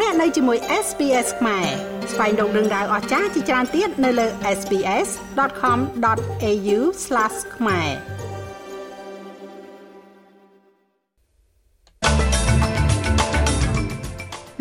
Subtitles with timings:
[0.00, 1.66] លោកអ្នកនៅជាមួយ SPS ខ្មែរ
[2.12, 4.26] ស្វែងរកដឹងដៅអស្ចារ្យជាច្រើនទៀតនៅលើ
[4.58, 6.78] SPS.com.au/
[7.56, 7.90] ខ្មែរ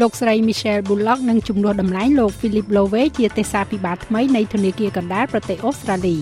[0.01, 6.17] លោកស្រី Michelle Bullock នឹងជំនួសតម្លៃលោក Philip Lowe ជាទេសាភិបាលថ្មីនៃធនាគារកណ្ដាលប្រទេសអូស្ត្រាលី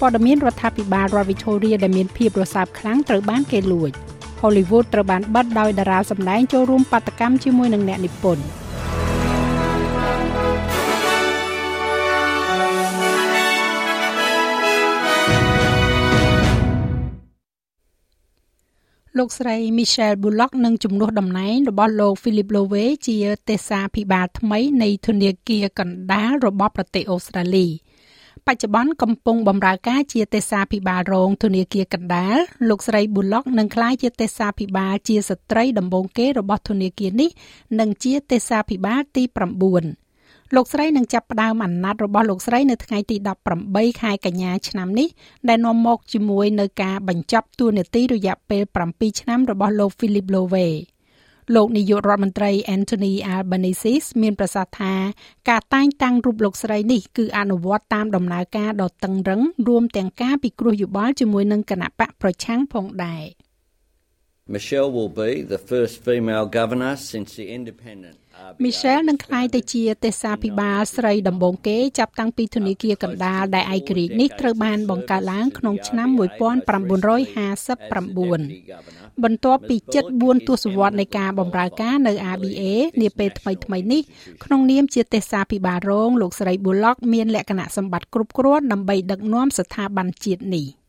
[0.00, 3.92] ព័ត៌មានរដ្ឋាភិបាលរដ្ឋ Victoria ដែលមានភាពរសើបខ្លាំងត្រូវបានគេលួច
[4.40, 8.44] Hollywood ត្រូវបានបិទដោយតារាសម្ដែងចូលរួមបាតកម្មជាមួយនឹងអ្នកនិពន្ធ
[19.18, 23.16] លោកស្រី Michelle Bullock នឹងជំនួសតំណែងរបស់លោក Philip Lowe ជា
[23.48, 27.66] ទេសាភិបាលថ្មីនៃធនាគារកណ្ដាលរបស់ប្រទេសអូស្ត្រាលី។
[28.46, 32.36] បច្ចុប្បន្នកំពុងបម្រើការជាទេសាភិបាលរងធនាគារកណ្ដាល
[32.68, 37.30] លោកស្រីប៊ូឡុកនឹងក្លាយជាទេសាភិបាលជាស្ត្រីដំបូងគេរបស់ធនាគារនេះ
[37.80, 39.22] និងជាទេសាភិបាលទី
[39.88, 43.16] 9លោកស្រីនឹងចាប់ផ្ដើមអាណត្តិរបស់លោកស្រីនៅថ្ងៃទី
[43.58, 45.08] 18ខែកញ្ញាឆ្នាំនេះ
[45.48, 48.62] ដែលនាំមកជាមួយនៅការបញ្ចប់តួនាទីរយៈពេល
[48.92, 50.68] 7ឆ្នាំរបស់លោក Philip Lowe
[51.54, 54.94] លោកនាយករដ្ឋមន្ត្រី Anthony Albanese មានប្រសាសន៍ថា
[55.48, 63.24] ការតែងតាំងរូបលោកស្រីនេះគឺអនុវត្តតាមដំណើរការដ៏តឹងរឹងរួមទាំងការពិគ្រោះយោបល់ជាមួយនឹងគណៈបកប្រឆាំងផងដែរ
[64.54, 68.16] Michelle will be the first female governor since the independent
[68.64, 76.20] Michelle នឹងក្លាយទៅជាទេសាភិបាលស្រីដំបូងគេចាប់តាំងពីធនាគារកណ្ដាលដែលឯករាជ្យនេះត្រូវបានបង្កើតឡើងក្នុងឆ្នាំ1959
[79.24, 79.76] បន្ទាប់ពី
[80.12, 82.62] 74ទសវត្សរ៍នៃការបម្រើការនៅ ABA
[83.02, 84.02] នាពេលថ្មីៗនេះ
[84.44, 90.66] ក្នុងនាមជាទេសាភិបាលរងលោកស្រី Bullock មានលក្ខណៈសម្បត្តិគ្រប់គ្រាន់ដើម្បីដឹកនាំស្ថាប័នជាតិនេះ។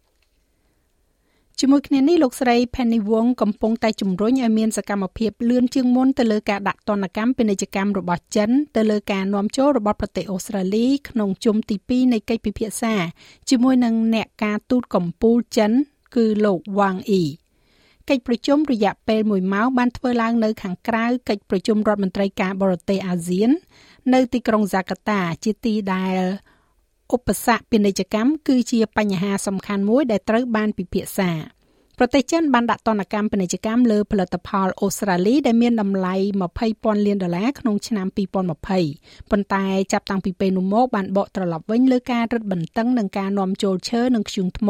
[1.63, 12.93] ជាមួយគ្នានេះលោកស្រី Penny Wong កំពុងតែជំរុញឲ្យមានសកម្មភាពលឿនជាងមុនទៅលើការដាក់ទណ្ឌកម្មពាណិជ្ជកម្មរបស់ចិនទៅលើការនាំចូលរបស់ប្រទេសអូស្ត្រាលីក្នុងជុំទី2នៃកិច្ចពិភាក្សា
[13.49, 15.71] ជាមួយនឹងអ្នកការទូតកម្ពុជាចិន
[16.15, 17.23] គឺលោក Wang Yi
[18.09, 23.49] កិច្ចប្រជុំរយៈពេល1ម៉ោងបានធ្វើឡើងនៅខាងក្រៅកិច្ចប្រជុំរដ្ឋមន្ត្រីការបរទេសអាស៊ាន
[24.13, 26.17] នៅទីក្រុងហ្សាកាតាជាទីដែល
[27.15, 31.31] ឧបសគ្គពាណិជ្ជកម្មគឺជាបញ្ហាសំខាន់មួយដែលត្រូវបានពិភាក្សា
[31.97, 36.15] ប្រទេសចិនបានដាក់ទណ្ឌកម្មពាណិជ្ជកម្មលើផលិតផលអូស្ត្រាលីដែលមានតម្លៃ
[36.61, 44.69] 20,000លានដុល្លារក្នុងឆ្នាំ2020ប៉ុន្តែចាប់តាំងពីពេលនោះមកបានបកត្រឡប់វិញលើការរឹតបន្តឹងនឹងការនាំចូលឈើនិងធ្យូងថ្ម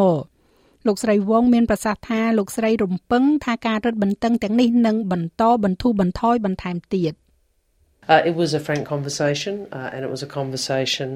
[0.87, 7.13] លោកស្រីវងមានប្រសាសន៍ថាលោកស្រីរំពឹងថាការរឹតបន្តឹងទាំងនេះនឹងបន្តបន្ធូរបន្ថយបន្ថែមទៀត
[8.13, 11.09] Uh, it was a frank conversation, uh, and it was a conversation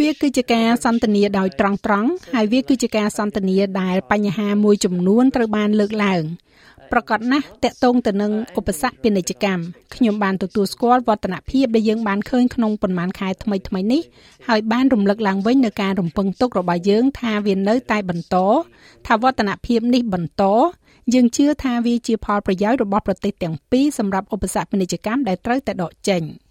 [0.00, 6.24] វាគឺជាការសន្ទនាដោយត្រង់ត្រង់ហើយវាគឺជាការសន្ទនាដែលបញ្ហាមួយចំនួនត្រូវបានលើកឡើង
[6.92, 9.62] ប្រកាសណាស់តកតងទៅនឹងឧបសគ្គពាណិជ្ជកម្ម
[9.94, 14.02] ខ្ញុំបានទទួលស្គាល់វឌ្ឍនភាពដែលយើងបានឃើញក្នុងប៉ុន្មានខែថ្មីថ្មីនេះ
[14.48, 18.36] ហើយបានរំលឹកឡើងវិញនៅការរំពឹងទុករបស់យើង ថាវានៅតែបន្ត
[19.06, 20.44] ថាវឌ្ឍនភាពនេះបន្ត
[21.14, 26.22] យើងជឿថាវាជាផលប្រយោជន៍របស់ប្រទេសទាំងពីរសម្រាប់ឧបសគ្គពាណិជ្ជកម្មដែលត្រូវតែដកចេញ។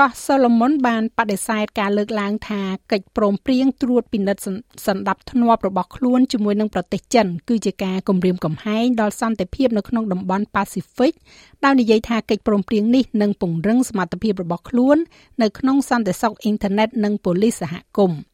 [0.00, 2.62] កោះសូឡូមុនបានបដិសេធការលើកឡើងថា
[2.92, 4.42] កិច្ចព្រមព្រៀងត្រួតពិនិត្យ
[4.86, 11.12] សន្តិភាពរបស់ខ្លួនជាមួយនឹងប្រទេសចិនគឺជាការគំរាមកំហែងដល់សន្តិភាពនៅក្នុងតំបន់ប៉ាស៊ីហ្វិក
[11.64, 14.96] ដោយនិយាយថាកិច្ចព្រមព្រៀងនេះនឹងពង្រឹងសមត្ថភាពរបស់ខ្លួន
[15.42, 18.33] នៅក្នុងសន្តិសុខអ៊ីនធឺណិតនិងប៉ូលីសសហគមន៍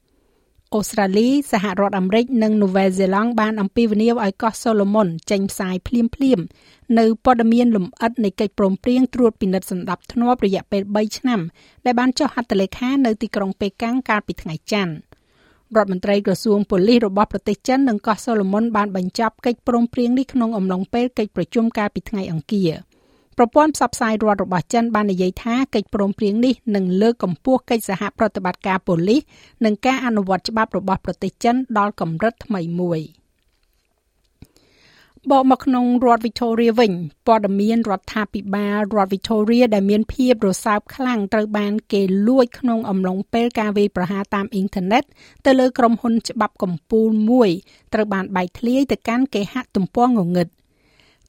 [0.77, 6.41] អូស្ត្រាលីសហរដ្ឋអាមេរិកនិងនូវែលសេឡង់បានអំពាវនាវឲ្យកោះសូឡូមុនចេញផ្សាយភ្លាមភ្លាម
[6.99, 11.41] នៅព័ត៌មានលម្អិតនៃកិច្ចព្រមព្រៀងត្រួតពិនិត្យសម្ដាប់ធ្នាប់រយៈពេល3ឆ្នាំ
[11.85, 14.95] ដែលបានចុះហត្ថលេខានៅទីក្រុងប៉េកាំងកាលពីថ្ងៃច័ន្ទ
[15.77, 22.73] រដ្ឋមន្ត្រីក្រសួងប៉ូលីសរបស់ប្រទេសចិននិងកោះសូឡូមុនបានបញ្ចប់កិច្ចព្រមព្រៀងនេះក្នុងអំឡុងពេលកិច្ចប្រជុំកាលពីថ្ងៃអង្គារ។
[23.43, 29.23] ប្រព័ន្ធផ្សព្វផ្សាយរដ្ឋរបស់ចិនបាននិយាយថាកិច្ចព្រមព្រៀងនេះនឹងលើកកម្ពស់កិច្ចសហប្រតិបត្តិការប៉ូលីស
[29.65, 33.01] និងការអនុវត្តច្បាប់របស់ប្រទេសចិនដល់កម្រិតថ្មីមួយ
[35.31, 36.93] បកមកក្នុងរដ្ឋ Victoria វិញ
[37.27, 45.03] ព័ត៌មានរដ្ឋាភិបាលរដ្ឋ Victoria ដែលមានភាពរសើបខ្លាំងត្រូវបានគេលួចក្នុងអំឡុងពេលការវាយប្រហារតាមអ៊ីនធឺណិត
[45.47, 47.51] ទៅលើក្រុមហ៊ុនច្បាប់កម្ពុជាមួយ
[47.95, 50.49] ត្រូវបានបែកធ្លាយទៅកាន់គេហទំព័รงងឹត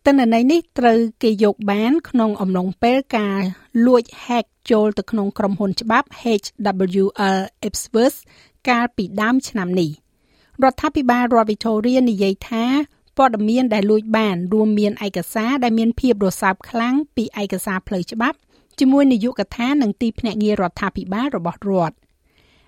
[0.07, 3.41] ទិន្នន័យនេះត្រូវគេយកបានក្នុងអំឡុងពេលការ
[3.85, 6.07] លួច hack ចូលទៅក្នុងក្រុមហ៊ុនច្បាប់
[6.41, 8.17] HWL Ipswich
[8.69, 9.91] កាលពីដើមឆ្នាំនេះ
[10.63, 12.65] រដ្ឋាភិបាលរដ្ឋ Victoria និយាយថា
[13.17, 18.37] ព័ត៌មានដែលលួចបានរួមមានឯកសារដែលមានភាពរសើបខ្លាំងពីឯកសារផ្លូវច្បាប់
[18.79, 21.95] ជាមួយនាយកដ្ឋាននិងទីភ្នាក់ងាររដ្ឋាភិបាលរបស់រដ្ឋ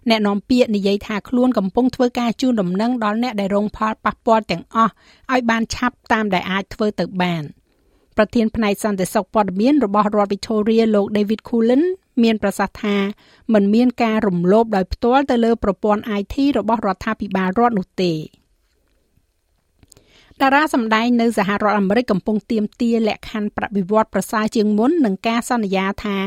[0.09, 4.91] អ្នកនាំពាក្យនិយាយថាខ្លួនកំពុងធ្វើការជូនដំណឹងដល់អ្នកដែលរងផលប៉ះពាល់ទាំងអស់
[5.31, 7.43] ឲ្យបានឆាប់តាមដែលអាចធ្វើទៅបាន
[8.17, 11.83] ប្រធានផ្នែកសន្តិសុខព័ត៌មានរបស់រដ្ឋ Victoria លោក David Cullen
[12.23, 12.97] មានប្រសាសន៍ថា
[13.53, 18.13] มันមានការរំលោភដោយផ្ទាល់ទៅលើប្រព័ន្ធ IT របស់រដ្ឋាភិបាលរដ្ឋនោះទេ
[20.41, 26.17] តារាសម្ដែងនៅសហរដ្ឋអាមេរិកកំពុងទាមទារលក្ខខណ្ឌប្រតិវត្តប្រសើរជាងមុននឹងការសន្យាថា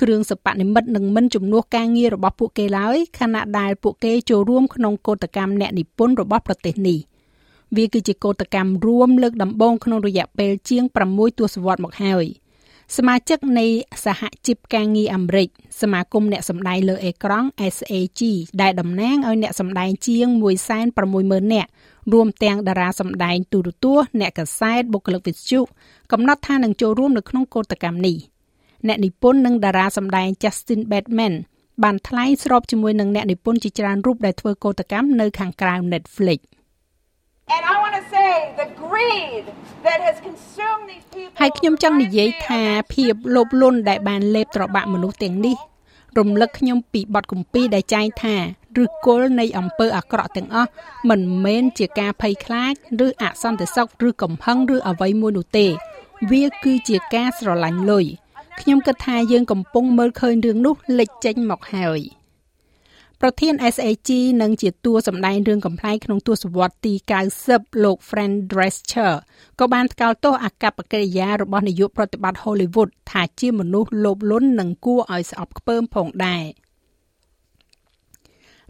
[0.00, 6.98] គ្រឿងសព្វនិមិត្តនឹងមិនជំនួសការងាររបស់ពួកគេឡើយខណៈដែលពួកគេចូលរួមក្នុងកោតកម្មអ្នកនិពន្ធរបស់ប្រទេសនេះ
[7.76, 12.26] វាគឺជាកោតកម្មរួមលើកដំបូងក្នុងរយៈពេលជាង6ទសវត្សរ៍មកហើយ។
[12.96, 13.66] សមាជិកនៃ
[14.04, 15.48] សហជីពការងារអាមេរិក
[15.80, 18.20] សមាគមអ្នកសម្ដែងលើអេក្រង់ SAG
[18.62, 20.26] ដែលតំណាងឲ្យអ្នកសម្ដែងជាង
[20.90, 21.70] 160,000នាក់
[22.12, 25.60] រួមទាំងតារាសម្ដែងទូរទស្សន៍អ្នកកាសែតបុគ្គលិកវិទ្យុ
[26.12, 28.16] កំណត់ថានឹងចូលរួមនៅក្នុងកោតកម្មនេះ
[28.88, 31.34] អ្នកនិពន្ធនិងតារាសម្ដែង Justin Bateman
[31.82, 36.40] បានថ្លែងស្របជាមួយនឹងអ្នកនិពន្ធជាច្រើនរូបដែលធ្វើកោតកម្មនៅខាងក្រៅ Netflix
[37.54, 38.30] And I want to say
[38.60, 39.44] the greed
[39.86, 42.62] that has consumed these people ហើយខ្ញុំចង់និយាយថា
[42.94, 45.56] ភាពលោភលន់ដែលបានលេបត្របាក់មនុស្សទាំងនេះ
[46.18, 48.36] រំលឹកខ្ញុំពីបទគម្ពីរដែលចែងថា
[48.84, 50.70] ឬគល់នៃអំពើអាក្រក់ទាំងអស់
[51.08, 52.74] មិនមែនជាការភ័យខ្លាច
[53.06, 55.66] ឬអសន្តិសុខឬកំហឹងឬអ្វីមួយនោះទេ
[56.30, 58.06] វាគឺជាការស្រឡាញ់លុយ
[58.60, 62.00] ខ្ញុំគិតថាយើងកំពុងមើលឃើញរឿងនោះលេចចេញមកហើយ។
[63.24, 64.10] ប្រធាន SAG
[64.42, 66.94] និងជាតួសម្ដែងរឿងកំ pl ែងក្នុងទសវត្សរ៍ទី
[67.38, 69.12] 90លោក Fran Drescher
[69.60, 76.44] ក៏បានថ្កោលទោសអាកប្បកិរិយារបស់នាយកប្រតិបត្តិ Hollywood ថាជាមនុស្សលោភលន់និងគួរឲ្យស្អប់ខ្ពើមផងដែរ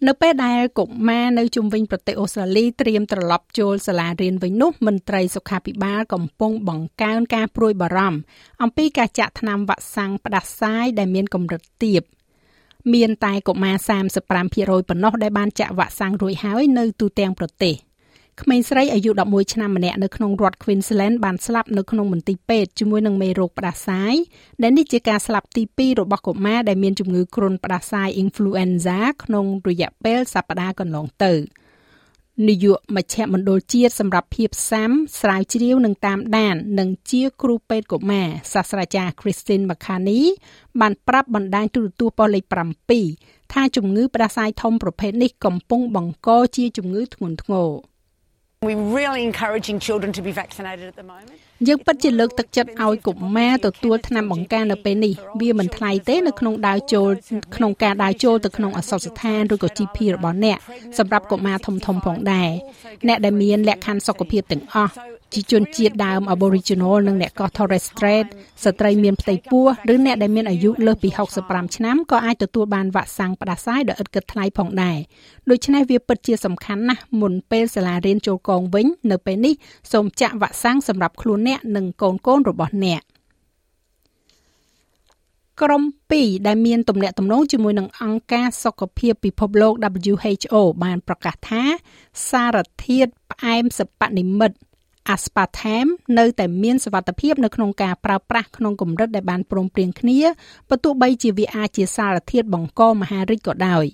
[0.06, 8.20] នៅពេលដែលកុមារនៅជុំវិញប្រទេសអូស្ត្រាលីត្រៀមត្រឡប់ចូលសាលារៀនវិញនោះមន្ត្រីសុខាភិបាលកំពុងបង្កើនការព្រួយបារម្ភ
[8.62, 12.02] អំពីការចាក់ថ្នាំវ៉ាក់សាំងផ្ដាសាយដែលមានកម្រិតទាប។
[12.94, 13.76] មានតែកុមារ
[14.19, 17.75] 35%ប៉ុណ្ណោះដែលបានចាក់វ៉ាក់សាំងរួចហើយនៅទូទាំងប្រទេស
[18.43, 24.15] ក្មេងស្រីអាយុ11ឆ្នាំម្នាក់នៅក្នុងរដ្ឋ Queensland បានស្លាប់នៅក្នុងមន្ទីរពេទ្យជាមួយនឹងមេរោគផ្ដាសាយ
[24.63, 31.35] ដែលនេះជាការស្លាប់ទី2របស់កុមារដែលមានជំងឺគ្រុនផ្ដាសាយ influenza ក្នុងរយៈពេលសប្តាហ៍កន្លងទៅ។
[32.49, 34.91] នាយកមជ្ឈមណ្ឌលជាតិសម្រាប់ភាពសាម
[35.21, 40.23] ស្រាវជ្រាវនិងតាមដាន និងជាគ្រូពេទ្យកុមារសាស្ត្រាចារ្យ Christine McCartney
[40.81, 42.45] បានប្រាប់បណ្ដាញទូរទស្សន៍ប៉ុស្តិ៍លេខ
[43.01, 47.90] 7ថាជំងឺផ្ដាសាយធំប្រភេទនេះកំពុងបង្កជាជំងឺធ្ងន់ធ្ងរ
[48.62, 51.41] We really encouraging children to be vaccinated at the moment.
[51.69, 57.11] យើងពិតជាលើកទឹកចិត្តឲ្យកុមារទទួលថ្នាំបង្ការនៅពេលនេះវាមិនថ្លៃទេនៅក្នុងដើរចូល
[57.57, 60.59] ក្នុងការដើរចូលទៅក្នុងអសរស្ថានឬក៏ GP របស់អ្នក
[60.99, 62.51] សម្រាប់កុមារធំធំផងដែរ
[63.09, 64.93] អ្នកដែលមានលក្ខខណ្ឌសុខភាពទាំងអស់
[65.35, 68.27] ជាជនជាតិដើម Aboriginal និងអ្នកកោះ Torres Strait
[68.65, 71.09] ស្ត្រីមានផ្ទៃពោះឬអ្នកដែលមានអាយុលើសពី
[71.43, 74.99] 65ឆ្នាំក៏អាចទទួលបានវ៉ាក់សាំងផ្ដាសាយដោយឥតគិតថ្លៃផងដែរ
[75.51, 79.55] ដូច្នេះវាពិតជាសំខាន់ណាស់មុនពេលសាលារៀនចូលកងវិញ នៅពេលនេះ
[79.93, 83.02] សូមចាក់វ៉ាក់សាំងសម្រាប់ខ្លួនអ្នកនិងកូនកូនរបស់អ្នក
[85.62, 85.82] ក្រុម
[86.14, 89.73] 2ដែលមានទំនាក់ទំនងជាមួយនឹងអង្គការសុខភាពពិភពលោក
[90.11, 91.62] WHO បានប្រកាសថា
[92.31, 94.56] សារធាតុផ្អែមសពនិមិត្ត
[95.14, 100.19] aspartame នៅតែមានសវត្ថភាពនៅក្នុងការប្រើប្រាស់ក្នុងកម្រិតដែលបានព្រមព្រៀងគ្នា
[100.69, 103.85] បើទោះបីជាវាអាចជាសារធាតុបង្កមហារីកក៏ដោយ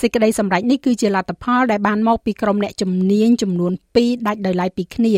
[0.00, 5.14] សេចក្តីសម្រេចនេះគឺជាលទ្ធផលដែលបានមកពីក្រុមអ្នកជំនាញចំនួន2ដាច់ដោយឡែកពីគ្នា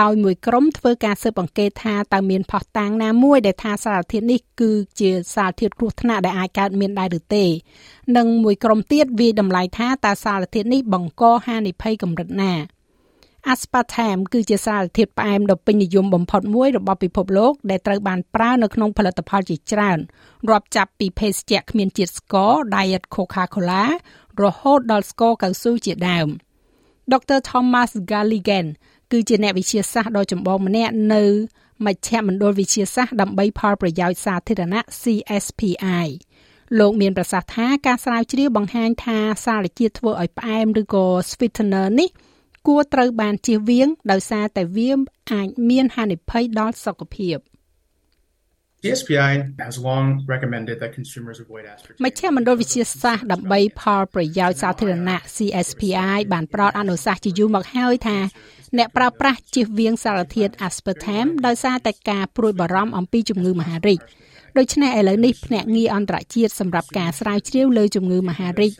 [0.00, 7.44] ដោយមួយក្រុមធ្វើការស៊ើបអង្កេតថាតើមានផុសតាងណាមួយដែលថាសារធាតុនេះគឺជាសារធាតុគ្រោះថ្នាក់ដែលអាចកើតមានដែរឬទេ
[8.16, 12.52] និងមួយក្រុមទៀតវាតម្លៃថាតើសារធាតុនេះបង្កហានិភ័យកម្រិតណា
[13.52, 19.98] aspartame គឺជាសារធាតុផ្អែមដ៏ពេញនិយមបំផុតមួយរបស់ពិភពលោកដែលត្រូវបានប្រើនៅក្នុងផលិតផលជាច្រើន
[20.50, 23.84] រាប់ចាប់ពីភេសជ្ជៈគ្មានជាតិស្ករ Diet Coca-Cola
[24.42, 26.28] រហូតដល់ស្ករកៅស៊ូជាដើម
[27.12, 27.38] Dr.
[27.48, 28.66] Thomas Galligan
[29.12, 31.24] គឺជាអ្នកវិទ្យាសាស្ត្រដ៏ចម្បងម្នាក់នៅ
[31.86, 36.08] មជ្ឈមណ្ឌលវិទ្យាសាស្ត្រដើម្បីផលប្រយោជន៍សាធារណៈ CSPI
[36.78, 42.10] លោកមានប្រសាសន៍ថាការស្រាវជ្រាវបង្ហាញថាសារជាតិធ្វើឲ្យផ្អែមឬក៏ sweetener នេះ
[42.66, 44.92] គួរត្រូវបានជៀសវាង ដោយសារតែវា
[45.32, 47.38] អាចមានហានិភ័យដល់សុខភាព
[48.82, 49.32] CSPI
[49.66, 52.02] has long recommended that consumers avoid aspartame.
[52.04, 58.18] មជ្ឈមណ្ឌលវិទ្យាសាស្ត្រដើម្បីផលប្រយោជន៍សាធារណៈ CSPI បានផ្ដល់អនុសាសន៍ជាយូរមកហើយថា
[58.78, 64.00] អ្នកប្រើប្រាស់ជៀសវាងសារធាតុ aspartame ដោយសារតែការព្រួយបារម្ភអំពីជំងឺមហារីក
[64.58, 68.72] ដូច្នេះឥឡូវនេះភ្នាក់ងារអន្តរជាតិសម្រាប់ការស្រាវជ្រាវលើជំងឺមហារីក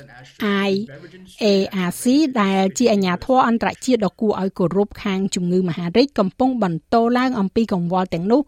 [0.71, 2.04] IARC
[2.42, 8.40] ដែលជាអាជ្ញាធរអន្តរជាតិដ៏គួរឲ្យគោរពខាងជំងឺមហារីកកំពុងបន្តឡើងអំពីកង្វល់ទាំងនោះ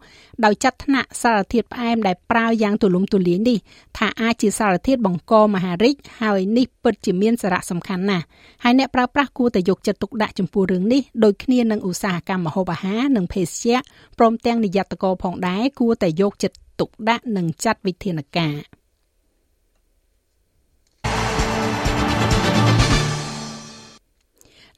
[0.45, 3.57] ដោយចាត់ថ្នាក់សារធាតុផ្អែមដែលប្រើយ៉ាងទូលំទូលាយនេះ
[3.97, 8.25] ថាអាចជាសារធាតុបង្កមហារីកហើយនេះពិតជាមានសារៈសំខាន់ណាស់
[8.63, 13.77] ហើយអ្នកប្រើប្រាស់គួរតែយកចិត្តទុកដាក់ចំពោះរឿងនេះដូចគ្នានឹងឧស្សាហកម្មម្ហូបអាហារនិងភេសជ្ជៈ
[14.19, 18.57] ព្រមទាំងនិយត្តករផងដែរគួរតែយកចិត្ត ទុកដាក់និងចាត់វិធានការ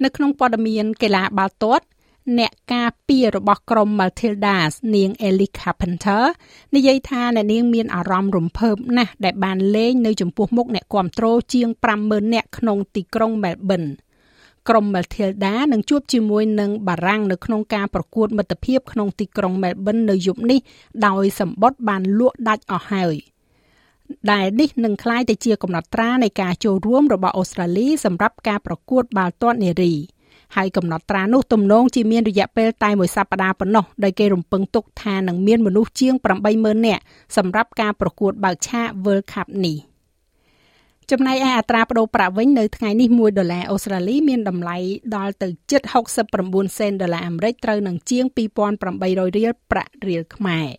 [0.03, 1.86] នៅក្នុងព័ត៌មានកីឡាបាល់ទាត់
[2.39, 6.24] អ្នកការពាររបស់ក្រុម Matildas នាង Ellie Carpenter
[6.75, 11.67] និយាយថាអ្នកនាងមានអារម្មណ៍រំភើបណាស់ដែលបានលេងនៅចំពោះមុខអ្នកគាំទ្រជាង
[12.01, 13.89] 50000នាក់ក្នុងទីក្រុង Melbourne
[14.69, 20.59] ក្រុម Matilda នឹងជួបជាមួយនឹងបារាំងនៅក្នុងការប្រកួតមិត្តភាពក្នុងទីក្រុង Melbourne នៅយប់នេះ
[21.07, 23.15] ដោយសម្បត់បានលក់ដាច់អស់ហើយ
[24.31, 29.93] ដែលនេះនឹងក្លាយទៅជាកំណត់ត្រានៃការចូលរួមរបស់អូស្ត្រាលីសម្រាប់ការប្រកួតបាល់ទាត់នារី
[30.55, 36.13] ហើយកំណត់ត្រានោះទំនងជាមានរយៈពេលតែមួយសប្តាហ៍ប៉ុណ្ណោះដោយគេរំពឹងទុកថានឹងមានមនុស្សជាង
[36.51, 37.01] 80000នាក់
[37.37, 39.77] សម្រាប់ការប្រកួតបើកឆាក World Cup នេះ។
[41.11, 44.77] ចំណែកឯអត្រាប្តូរប្រាក់វិញនៅថ្ងៃនេះ1ដុល្លារអូស្ត្រាលីមានតម្លៃ
[45.15, 45.81] ដល់ទៅជិត
[46.29, 48.25] 69សេនដុល្លារអាមេរិកត្រូវនឹងជាង
[48.77, 50.69] 2800រៀលប្រាក់រៀលខ្មែរ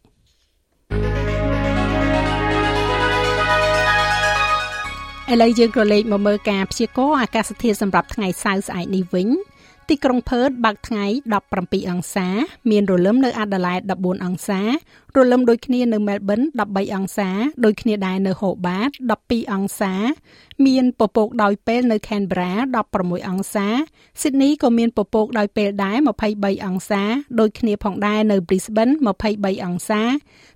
[5.33, 9.29] ឥឡូវយើងក៏លេខមកមើលការព្យាករណ៍អាកាសធាតុសម្រាប់ថ្ងៃសៅរ៍ស្អែកនេះវិញ
[9.95, 11.07] ទីក្រុងផឺតបើកថ្ងៃ
[11.49, 12.29] 17អង្សា
[12.71, 14.61] មានរលឹមនៅអាដាលេដ14អង្សា
[15.17, 17.29] រលឹមដូចគ្នានៅមែលប៊ន13អង្សា
[17.65, 19.95] ដូចគ្នាដែរនៅហូបាត12អង្សា
[20.67, 22.53] មានពពកដោយពេលនៅខេនប្រា
[22.91, 23.69] 16អង្សា
[24.21, 25.97] ស៊ីដនីក៏មានពពកដោយពេលដែរ
[26.31, 27.03] 23អង្សា
[27.41, 28.93] ដូចគ្នាផងដែរនៅ Brisbane
[29.29, 30.03] 23អង្សា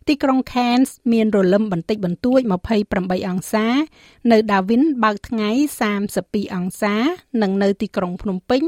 [0.08, 2.40] ទីក្រុង Cairns មានរលឹមបន្តិចបន្តួច
[2.84, 3.66] 28អង្សា
[4.30, 5.50] នៅ Darwin បើកថ្ងៃ
[6.02, 6.94] 32អង្សា
[7.42, 8.62] និងនៅទីក្រុងភ្នំពេញ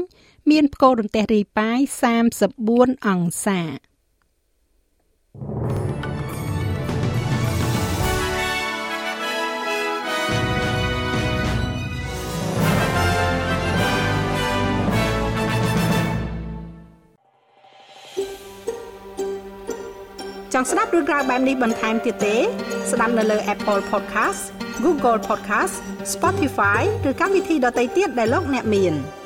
[0.51, 1.79] មានផ្គររន្ទះរាយប៉ាយ
[2.43, 3.61] 34អង្សា
[20.53, 22.37] ចង់ស្ដាប់រឿងក្រៅបែបនេះបន្ថែមទៀតទេ
[22.91, 24.41] ស្ដាប់នៅលើ Apple Podcast
[24.83, 25.75] Google Podcast
[26.13, 28.95] Spotify ឬកម្មវិធីដទៃទៀតដែលលោកអ្នកមាន។